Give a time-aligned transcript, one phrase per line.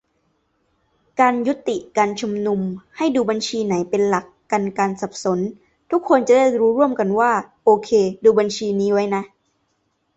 [1.19, 2.61] การยุติการชุมนุม
[2.97, 5.39] ให้ดูบัญชีไหนเป็นหลัก กันการสับสน-
[5.91, 7.31] ทุกคนจะได้รู้ร่วมกันว่า
[7.65, 7.89] โอเค
[8.23, 9.23] ดูบัญชีนี้ไว้นะ